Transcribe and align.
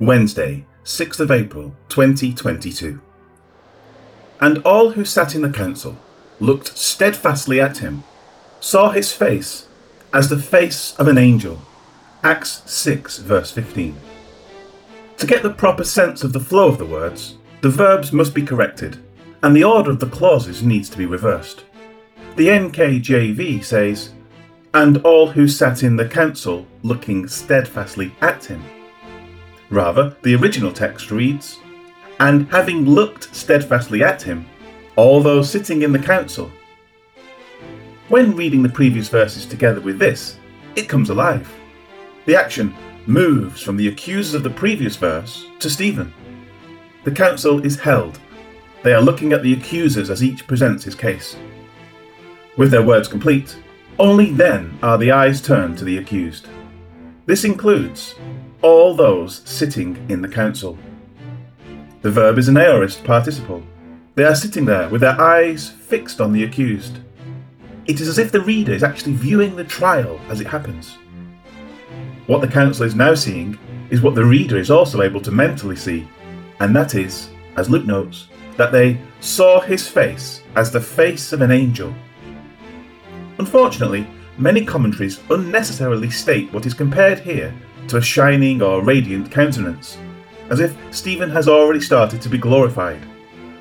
Wednesday, 0.00 0.64
6th 0.84 1.20
of 1.20 1.30
April 1.30 1.72
2022. 1.88 3.00
And 4.40 4.58
all 4.58 4.90
who 4.90 5.04
sat 5.04 5.36
in 5.36 5.42
the 5.42 5.50
council 5.50 5.96
looked 6.40 6.76
steadfastly 6.76 7.60
at 7.60 7.78
him, 7.78 8.02
saw 8.58 8.90
his 8.90 9.12
face 9.12 9.68
as 10.12 10.28
the 10.28 10.38
face 10.38 10.96
of 10.96 11.06
an 11.06 11.16
angel. 11.16 11.62
Acts 12.24 12.62
6, 12.66 13.18
verse 13.18 13.52
15. 13.52 13.96
To 15.18 15.26
get 15.28 15.44
the 15.44 15.50
proper 15.50 15.84
sense 15.84 16.24
of 16.24 16.32
the 16.32 16.40
flow 16.40 16.66
of 16.66 16.78
the 16.78 16.86
words, 16.86 17.36
the 17.60 17.70
verbs 17.70 18.12
must 18.12 18.34
be 18.34 18.42
corrected, 18.42 18.98
and 19.44 19.54
the 19.54 19.64
order 19.64 19.90
of 19.90 20.00
the 20.00 20.06
clauses 20.06 20.62
needs 20.64 20.90
to 20.90 20.98
be 20.98 21.06
reversed. 21.06 21.64
The 22.34 22.48
NKJV 22.48 23.64
says, 23.64 24.12
And 24.74 24.98
all 24.98 25.28
who 25.28 25.46
sat 25.46 25.84
in 25.84 25.94
the 25.94 26.08
council 26.08 26.66
looking 26.82 27.28
steadfastly 27.28 28.12
at 28.20 28.44
him. 28.44 28.64
Rather, 29.74 30.16
the 30.22 30.36
original 30.36 30.70
text 30.70 31.10
reads, 31.10 31.58
And 32.20 32.48
having 32.48 32.84
looked 32.84 33.34
steadfastly 33.34 34.04
at 34.04 34.22
him, 34.22 34.46
all 34.94 35.20
those 35.20 35.50
sitting 35.50 35.82
in 35.82 35.90
the 35.90 35.98
council. 35.98 36.48
When 38.08 38.36
reading 38.36 38.62
the 38.62 38.68
previous 38.68 39.08
verses 39.08 39.44
together 39.44 39.80
with 39.80 39.98
this, 39.98 40.38
it 40.76 40.88
comes 40.88 41.10
alive. 41.10 41.52
The 42.24 42.36
action 42.36 42.72
moves 43.06 43.60
from 43.62 43.76
the 43.76 43.88
accusers 43.88 44.34
of 44.34 44.44
the 44.44 44.50
previous 44.50 44.94
verse 44.94 45.44
to 45.58 45.68
Stephen. 45.68 46.14
The 47.02 47.10
council 47.10 47.66
is 47.66 47.80
held. 47.80 48.20
They 48.84 48.94
are 48.94 49.02
looking 49.02 49.32
at 49.32 49.42
the 49.42 49.54
accusers 49.54 50.08
as 50.08 50.22
each 50.22 50.46
presents 50.46 50.84
his 50.84 50.94
case. 50.94 51.36
With 52.56 52.70
their 52.70 52.86
words 52.86 53.08
complete, 53.08 53.56
only 53.98 54.30
then 54.30 54.78
are 54.84 54.98
the 54.98 55.10
eyes 55.10 55.42
turned 55.42 55.78
to 55.78 55.84
the 55.84 55.98
accused. 55.98 56.46
This 57.26 57.42
includes 57.42 58.14
all 58.64 58.94
those 58.94 59.42
sitting 59.44 59.94
in 60.08 60.22
the 60.22 60.28
council. 60.28 60.78
The 62.00 62.10
verb 62.10 62.38
is 62.38 62.48
an 62.48 62.56
aorist 62.56 63.04
participle. 63.04 63.62
They 64.14 64.24
are 64.24 64.34
sitting 64.34 64.64
there 64.64 64.88
with 64.88 65.02
their 65.02 65.20
eyes 65.20 65.68
fixed 65.68 66.18
on 66.18 66.32
the 66.32 66.44
accused. 66.44 67.00
It 67.84 68.00
is 68.00 68.08
as 68.08 68.16
if 68.16 68.32
the 68.32 68.40
reader 68.40 68.72
is 68.72 68.82
actually 68.82 69.16
viewing 69.16 69.54
the 69.54 69.64
trial 69.64 70.18
as 70.30 70.40
it 70.40 70.46
happens. 70.46 70.96
What 72.26 72.40
the 72.40 72.48
council 72.48 72.86
is 72.86 72.94
now 72.94 73.14
seeing 73.14 73.58
is 73.90 74.00
what 74.00 74.14
the 74.14 74.24
reader 74.24 74.56
is 74.56 74.70
also 74.70 75.02
able 75.02 75.20
to 75.20 75.30
mentally 75.30 75.76
see, 75.76 76.08
and 76.60 76.74
that 76.74 76.94
is, 76.94 77.28
as 77.58 77.68
Luke 77.68 77.84
notes, 77.84 78.28
that 78.56 78.72
they 78.72 78.98
saw 79.20 79.60
his 79.60 79.86
face 79.86 80.40
as 80.56 80.70
the 80.70 80.80
face 80.80 81.34
of 81.34 81.42
an 81.42 81.50
angel. 81.50 81.94
Unfortunately, 83.38 84.06
many 84.38 84.64
commentaries 84.64 85.20
unnecessarily 85.28 86.08
state 86.08 86.50
what 86.50 86.64
is 86.64 86.72
compared 86.72 87.18
here 87.18 87.54
to 87.88 87.98
a 87.98 88.02
shining 88.02 88.62
or 88.62 88.82
radiant 88.82 89.30
countenance, 89.30 89.98
as 90.50 90.60
if 90.60 90.76
Stephen 90.90 91.30
has 91.30 91.48
already 91.48 91.80
started 91.80 92.20
to 92.22 92.28
be 92.28 92.38
glorified. 92.38 93.00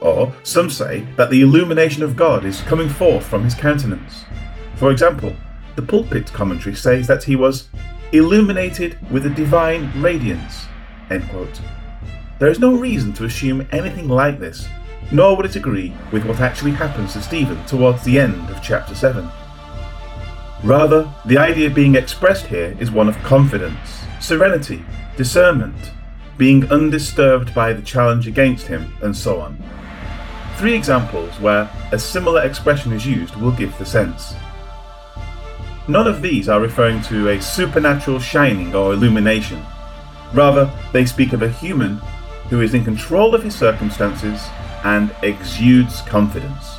Or 0.00 0.32
some 0.42 0.68
say 0.68 1.06
that 1.16 1.30
the 1.30 1.40
illumination 1.40 2.02
of 2.02 2.16
God 2.16 2.44
is 2.44 2.60
coming 2.62 2.88
forth 2.88 3.24
from 3.26 3.44
his 3.44 3.54
countenance. 3.54 4.24
For 4.76 4.90
example, 4.90 5.34
the 5.76 5.82
pulpit 5.82 6.32
commentary 6.32 6.74
says 6.74 7.06
that 7.06 7.24
he 7.24 7.36
was 7.36 7.68
illuminated 8.12 8.98
with 9.10 9.26
a 9.26 9.30
divine 9.30 9.90
radiance. 10.00 10.66
There 12.38 12.50
is 12.50 12.58
no 12.58 12.74
reason 12.74 13.12
to 13.14 13.24
assume 13.24 13.66
anything 13.72 14.08
like 14.08 14.38
this, 14.38 14.68
nor 15.10 15.36
would 15.36 15.46
it 15.46 15.56
agree 15.56 15.94
with 16.12 16.24
what 16.24 16.40
actually 16.40 16.72
happens 16.72 17.12
to 17.12 17.22
Stephen 17.22 17.64
towards 17.66 18.04
the 18.04 18.18
end 18.18 18.50
of 18.50 18.62
chapter 18.62 18.94
7. 18.94 19.28
Rather, 20.64 21.12
the 21.26 21.36
idea 21.36 21.68
being 21.68 21.94
expressed 21.94 22.46
here 22.46 22.74
is 22.80 22.90
one 22.90 23.06
of 23.06 23.18
confidence, 23.18 24.00
serenity, 24.18 24.82
discernment, 25.14 25.92
being 26.38 26.64
undisturbed 26.72 27.54
by 27.54 27.74
the 27.74 27.82
challenge 27.82 28.26
against 28.26 28.66
him, 28.66 28.90
and 29.02 29.14
so 29.14 29.40
on. 29.40 29.62
Three 30.56 30.72
examples 30.74 31.38
where 31.38 31.70
a 31.92 31.98
similar 31.98 32.42
expression 32.44 32.94
is 32.94 33.06
used 33.06 33.36
will 33.36 33.52
give 33.52 33.76
the 33.76 33.84
sense. 33.84 34.32
None 35.86 36.06
of 36.06 36.22
these 36.22 36.48
are 36.48 36.62
referring 36.62 37.02
to 37.02 37.28
a 37.28 37.42
supernatural 37.42 38.18
shining 38.18 38.74
or 38.74 38.94
illumination. 38.94 39.62
Rather, 40.32 40.72
they 40.94 41.04
speak 41.04 41.34
of 41.34 41.42
a 41.42 41.50
human 41.50 41.98
who 42.48 42.62
is 42.62 42.72
in 42.72 42.84
control 42.84 43.34
of 43.34 43.42
his 43.42 43.54
circumstances 43.54 44.42
and 44.82 45.14
exudes 45.22 46.00
confidence. 46.00 46.78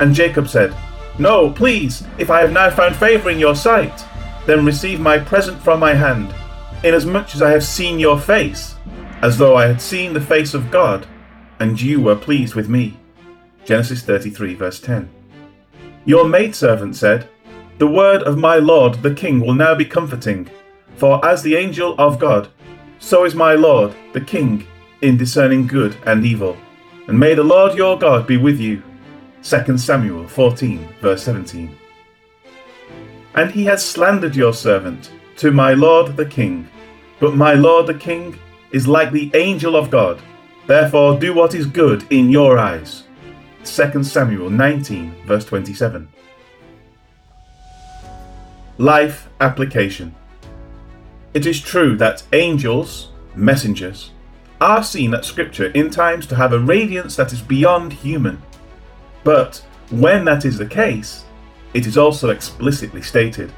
And 0.00 0.14
Jacob 0.14 0.48
said, 0.48 0.74
No, 1.18 1.50
please, 1.50 2.04
if 2.18 2.30
I 2.30 2.40
have 2.40 2.52
now 2.52 2.70
found 2.70 2.94
favour 2.96 3.30
in 3.30 3.38
your 3.38 3.56
sight, 3.56 4.04
then 4.46 4.64
receive 4.64 5.00
my 5.00 5.18
present 5.18 5.60
from 5.60 5.80
my 5.80 5.92
hand, 5.92 6.34
inasmuch 6.84 7.34
as 7.34 7.42
I 7.42 7.50
have 7.50 7.64
seen 7.64 7.98
your 7.98 8.18
face, 8.18 8.76
as 9.20 9.36
though 9.36 9.56
I 9.56 9.66
had 9.66 9.82
seen 9.82 10.12
the 10.12 10.20
face 10.20 10.54
of 10.54 10.70
God, 10.70 11.06
and 11.58 11.80
you 11.80 12.00
were 12.00 12.14
pleased 12.14 12.54
with 12.54 12.68
me. 12.68 12.96
Genesis 13.64 14.02
33, 14.02 14.54
verse 14.54 14.80
10. 14.80 15.10
Your 16.04 16.26
maidservant 16.26 16.94
said, 16.94 17.28
The 17.78 17.86
word 17.86 18.22
of 18.22 18.38
my 18.38 18.56
Lord 18.56 18.94
the 19.02 19.14
King 19.14 19.40
will 19.40 19.54
now 19.54 19.74
be 19.74 19.84
comforting, 19.84 20.48
for 20.96 21.24
as 21.26 21.42
the 21.42 21.56
angel 21.56 21.94
of 21.98 22.18
God, 22.18 22.48
so 23.00 23.24
is 23.24 23.34
my 23.34 23.54
Lord 23.54 23.94
the 24.12 24.20
King 24.20 24.66
in 25.02 25.16
discerning 25.16 25.66
good 25.66 25.96
and 26.06 26.24
evil. 26.24 26.56
And 27.08 27.18
may 27.18 27.34
the 27.34 27.42
Lord 27.42 27.76
your 27.76 27.98
God 27.98 28.26
be 28.26 28.36
with 28.36 28.60
you. 28.60 28.82
2 29.42 29.78
Samuel 29.78 30.26
14, 30.26 30.88
verse 31.00 31.22
17 31.22 31.76
and 33.38 33.52
he 33.52 33.64
has 33.64 33.84
slandered 33.84 34.34
your 34.34 34.52
servant 34.52 35.12
to 35.36 35.52
my 35.52 35.72
lord 35.72 36.16
the 36.16 36.26
king. 36.26 36.68
But 37.20 37.36
my 37.36 37.54
lord 37.54 37.86
the 37.86 37.94
king 37.94 38.36
is 38.72 38.88
like 38.88 39.12
the 39.12 39.30
angel 39.34 39.76
of 39.76 39.90
God. 39.90 40.20
Therefore, 40.66 41.18
do 41.18 41.32
what 41.32 41.54
is 41.54 41.66
good 41.66 42.04
in 42.10 42.30
your 42.30 42.58
eyes. 42.58 43.04
2 43.64 44.02
Samuel 44.02 44.50
19, 44.50 45.14
verse 45.24 45.44
27. 45.44 46.08
Life 48.78 49.28
application. 49.40 50.16
It 51.32 51.46
is 51.46 51.60
true 51.60 51.96
that 51.96 52.24
angels, 52.32 53.10
messengers, 53.36 54.10
are 54.60 54.82
seen 54.82 55.14
at 55.14 55.24
Scripture 55.24 55.70
in 55.70 55.90
times 55.90 56.26
to 56.26 56.34
have 56.34 56.52
a 56.52 56.58
radiance 56.58 57.14
that 57.14 57.32
is 57.32 57.40
beyond 57.40 57.92
human. 57.92 58.42
But 59.28 59.62
when 59.90 60.24
that 60.24 60.46
is 60.46 60.56
the 60.56 60.64
case, 60.64 61.26
it 61.74 61.86
is 61.86 61.98
also 61.98 62.30
explicitly 62.30 63.02
stated. 63.02 63.52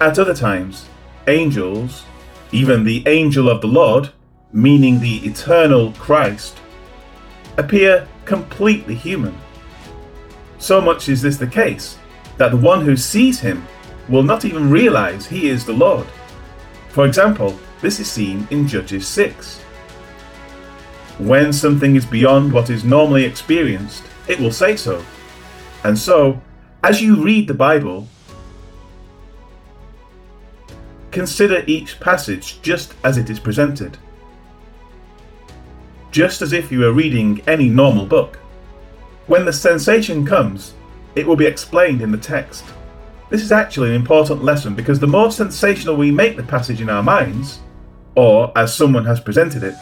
At 0.00 0.20
other 0.20 0.32
times, 0.32 0.86
angels, 1.26 2.04
even 2.52 2.84
the 2.84 3.02
angel 3.08 3.50
of 3.50 3.60
the 3.62 3.66
Lord, 3.66 4.10
meaning 4.52 5.00
the 5.00 5.26
eternal 5.26 5.90
Christ, 5.94 6.56
appear 7.56 8.06
completely 8.24 8.94
human. 8.94 9.36
So 10.60 10.80
much 10.80 11.08
is 11.08 11.20
this 11.20 11.36
the 11.36 11.48
case 11.48 11.98
that 12.36 12.52
the 12.52 12.56
one 12.56 12.84
who 12.84 12.96
sees 12.96 13.40
him 13.40 13.66
will 14.08 14.22
not 14.22 14.44
even 14.44 14.70
realize 14.70 15.26
he 15.26 15.48
is 15.48 15.66
the 15.66 15.72
Lord. 15.72 16.06
For 16.90 17.06
example, 17.06 17.58
this 17.80 17.98
is 17.98 18.08
seen 18.08 18.46
in 18.52 18.68
Judges 18.68 19.08
6. 19.08 19.58
When 21.18 21.52
something 21.52 21.96
is 21.96 22.06
beyond 22.06 22.52
what 22.52 22.70
is 22.70 22.84
normally 22.84 23.24
experienced, 23.24 24.04
it 24.30 24.38
will 24.38 24.52
say 24.52 24.76
so. 24.76 25.04
And 25.82 25.98
so, 25.98 26.40
as 26.84 27.02
you 27.02 27.22
read 27.22 27.48
the 27.48 27.54
Bible, 27.54 28.06
consider 31.10 31.64
each 31.66 31.98
passage 31.98 32.62
just 32.62 32.94
as 33.02 33.18
it 33.18 33.28
is 33.28 33.40
presented. 33.40 33.98
Just 36.12 36.42
as 36.42 36.52
if 36.52 36.70
you 36.70 36.80
were 36.80 36.92
reading 36.92 37.42
any 37.48 37.68
normal 37.68 38.06
book. 38.06 38.36
When 39.26 39.44
the 39.44 39.52
sensation 39.52 40.24
comes, 40.24 40.74
it 41.16 41.26
will 41.26 41.36
be 41.36 41.46
explained 41.46 42.00
in 42.00 42.12
the 42.12 42.18
text. 42.18 42.64
This 43.30 43.42
is 43.42 43.52
actually 43.52 43.90
an 43.90 43.96
important 43.96 44.44
lesson 44.44 44.74
because 44.74 45.00
the 45.00 45.06
more 45.06 45.32
sensational 45.32 45.96
we 45.96 46.10
make 46.10 46.36
the 46.36 46.42
passage 46.44 46.80
in 46.80 46.90
our 46.90 47.02
minds, 47.02 47.60
or 48.14 48.56
as 48.56 48.74
someone 48.74 49.04
has 49.06 49.20
presented 49.20 49.64
it, 49.64 49.74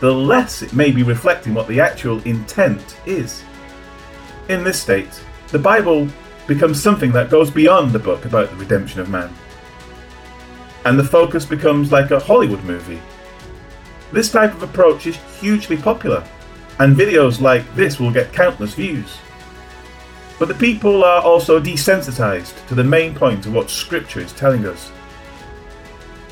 the 0.00 0.12
less 0.12 0.62
it 0.62 0.72
may 0.72 0.92
be 0.92 1.02
reflecting 1.02 1.54
what 1.54 1.68
the 1.68 1.80
actual 1.80 2.20
intent 2.22 2.96
is. 3.04 3.42
In 4.50 4.64
this 4.64 4.82
state, 4.82 5.22
the 5.52 5.60
Bible 5.60 6.08
becomes 6.48 6.82
something 6.82 7.12
that 7.12 7.30
goes 7.30 7.52
beyond 7.52 7.92
the 7.92 8.00
book 8.00 8.24
about 8.24 8.50
the 8.50 8.56
redemption 8.56 8.98
of 8.98 9.08
man. 9.08 9.32
And 10.84 10.98
the 10.98 11.04
focus 11.04 11.44
becomes 11.44 11.92
like 11.92 12.10
a 12.10 12.18
Hollywood 12.18 12.64
movie. 12.64 13.00
This 14.10 14.32
type 14.32 14.52
of 14.52 14.64
approach 14.64 15.06
is 15.06 15.14
hugely 15.38 15.76
popular, 15.76 16.26
and 16.80 16.96
videos 16.96 17.40
like 17.40 17.62
this 17.76 18.00
will 18.00 18.10
get 18.10 18.32
countless 18.32 18.74
views. 18.74 19.18
But 20.40 20.48
the 20.48 20.54
people 20.54 21.04
are 21.04 21.22
also 21.22 21.60
desensitized 21.60 22.66
to 22.66 22.74
the 22.74 22.82
main 22.82 23.14
point 23.14 23.46
of 23.46 23.54
what 23.54 23.70
Scripture 23.70 24.18
is 24.18 24.32
telling 24.32 24.66
us. 24.66 24.90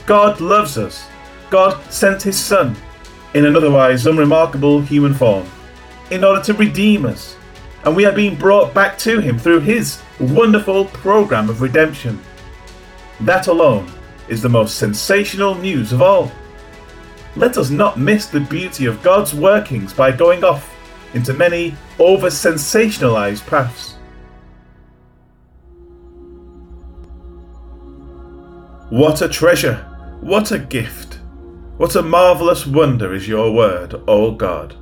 God 0.07 0.41
loves 0.41 0.77
us. 0.77 1.07
God 1.51 1.81
sent 1.93 2.21
His 2.21 2.37
Son, 2.37 2.75
in 3.35 3.45
an 3.45 3.55
otherwise 3.55 4.09
unremarkable 4.09 4.81
human 4.81 5.15
form, 5.15 5.47
in 6.11 6.25
order 6.25 6.43
to 6.43 6.55
redeem 6.55 7.07
us 7.07 7.37
and 7.85 7.95
we 7.95 8.07
are 8.07 8.13
being 8.13 8.35
brought 8.37 8.75
back 8.75 8.99
to 8.99 9.21
Him 9.21 9.39
through 9.39 9.61
His 9.61 10.03
wonderful 10.21 10.87
program 10.87 11.49
of 11.49 11.63
redemption. 11.63 12.21
That 13.21 13.47
alone 13.47 13.91
is 14.29 14.43
the 14.43 14.49
most 14.49 14.79
sensational 14.79 15.55
news 15.55 15.93
of 15.93 16.03
all. 16.03 16.31
let 17.37 17.57
us 17.57 17.71
not 17.71 17.99
miss 17.99 18.27
the 18.27 18.41
beauty 18.41 18.87
of 18.87 19.03
God's 19.03 19.33
workings 19.33 19.93
by 19.93 20.11
going 20.11 20.43
off 20.43 20.75
into 21.15 21.33
many 21.33 21.75
over 21.99 22.29
sensationalized 22.29 23.47
paths. 23.47 23.95
What 28.91 29.23
a 29.23 29.29
treasure! 29.29 29.85
What 30.21 30.51
a 30.51 30.59
gift! 30.59 31.21
What 31.77 31.95
a 31.95 32.03
marvellous 32.03 32.67
wonder 32.67 33.15
is 33.15 33.29
your 33.29 33.53
word, 33.53 33.95
O 34.09 34.33
God! 34.33 34.75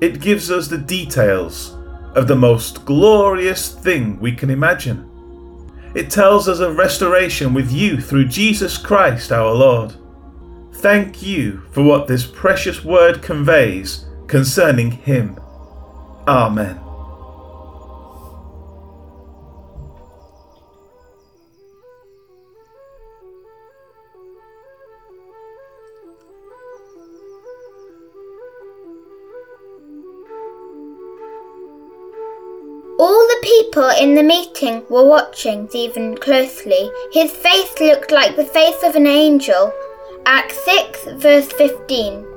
It 0.00 0.20
gives 0.20 0.50
us 0.50 0.66
the 0.66 0.78
details 0.78 1.76
of 2.14 2.26
the 2.26 2.36
most 2.36 2.84
glorious 2.84 3.72
thing 3.72 4.18
we 4.20 4.32
can 4.32 4.50
imagine. 4.50 5.06
It 5.94 6.10
tells 6.10 6.48
us 6.48 6.60
of 6.60 6.76
restoration 6.76 7.52
with 7.52 7.72
you 7.72 8.00
through 8.00 8.26
Jesus 8.26 8.78
Christ 8.78 9.32
our 9.32 9.52
Lord. 9.52 9.94
Thank 10.74 11.22
you 11.22 11.62
for 11.72 11.82
what 11.82 12.06
this 12.06 12.26
precious 12.26 12.84
word 12.84 13.22
conveys 13.22 14.06
concerning 14.26 14.92
Him. 14.92 15.38
Amen. 16.26 16.89
People 33.70 33.90
in 34.00 34.16
the 34.16 34.22
meeting 34.22 34.82
were 34.88 35.06
watching 35.06 35.68
Stephen 35.68 36.16
closely. 36.16 36.90
His 37.12 37.30
face 37.30 37.72
looked 37.78 38.10
like 38.10 38.34
the 38.34 38.44
face 38.44 38.82
of 38.82 38.96
an 38.96 39.06
angel. 39.06 39.72
Acts 40.26 40.58
6, 40.64 41.04
verse 41.22 41.46
15. 41.52 42.29